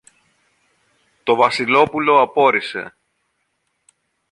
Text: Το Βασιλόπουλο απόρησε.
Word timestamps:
Το 1.23 1.35
Βασιλόπουλο 1.35 2.21
απόρησε. 2.21 2.95